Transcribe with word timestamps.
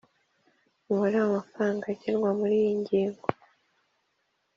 Umubare 0.87 1.17
W 1.21 1.25
amafaranga 1.29 1.83
agenwa 1.93 2.29
muri 2.39 2.53
iyi 2.61 2.73
ngingo 2.81 3.23